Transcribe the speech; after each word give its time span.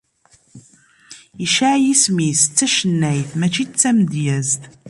Icaε 1.45 1.77
yisem-is 1.83 2.41
d 2.47 2.51
tacennayt, 2.57 3.29
mačči 3.39 3.63
d 3.65 3.71
tamedyazt. 3.81 4.61